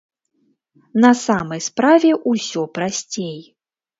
[1.03, 3.39] На самай справе ўсё прасцей.